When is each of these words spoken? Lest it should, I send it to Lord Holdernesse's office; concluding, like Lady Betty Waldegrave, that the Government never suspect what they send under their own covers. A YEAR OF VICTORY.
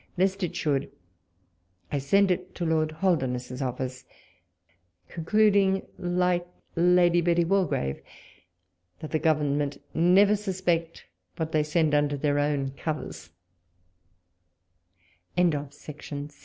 Lest 0.17 0.41
it 0.41 0.55
should, 0.55 0.91
I 1.91 1.99
send 1.99 2.31
it 2.31 2.55
to 2.55 2.65
Lord 2.65 2.89
Holdernesse's 2.89 3.61
office; 3.61 4.03
concluding, 5.07 5.85
like 5.99 6.47
Lady 6.75 7.21
Betty 7.21 7.45
Waldegrave, 7.45 8.01
that 9.01 9.11
the 9.11 9.19
Government 9.19 9.79
never 9.93 10.35
suspect 10.35 11.05
what 11.37 11.51
they 11.51 11.61
send 11.61 11.93
under 11.93 12.17
their 12.17 12.39
own 12.39 12.71
covers. 12.71 13.29
A 15.37 15.43
YEAR 15.43 15.59
OF 15.59 15.71
VICTORY. 15.75 16.29